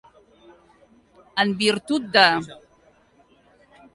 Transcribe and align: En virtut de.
En 1.43 1.51
virtut 1.59 2.09
de. 2.17 2.25